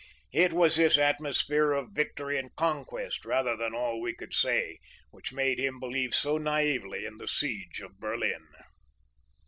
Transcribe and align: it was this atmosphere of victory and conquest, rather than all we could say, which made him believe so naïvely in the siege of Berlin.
it 0.33 0.51
was 0.51 0.77
this 0.77 0.97
atmosphere 0.97 1.73
of 1.73 1.91
victory 1.91 2.39
and 2.39 2.55
conquest, 2.55 3.23
rather 3.23 3.55
than 3.55 3.75
all 3.75 4.01
we 4.01 4.15
could 4.15 4.33
say, 4.33 4.79
which 5.11 5.31
made 5.31 5.59
him 5.59 5.79
believe 5.79 6.15
so 6.15 6.39
naïvely 6.39 7.05
in 7.07 7.17
the 7.17 7.27
siege 7.27 7.81
of 7.81 7.99
Berlin. 7.99 8.47